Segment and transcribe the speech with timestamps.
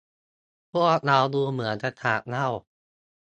[0.71, 2.47] พวกเราดูเหมือนจะขาดเหล้า